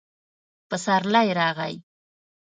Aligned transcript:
پسرلی 0.69 1.29
راغلی 1.39 1.75